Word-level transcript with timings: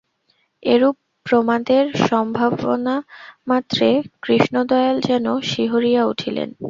এরূপ 0.63 0.95
প্রমাদের 1.25 1.83
সম্ভাবনামাত্রে 2.07 3.89
কৃষ্ণদয়াল 4.21 4.95
যেন 5.01 5.25
শিহরিয়া 5.49 6.03
উঠিলেন। 6.05 6.49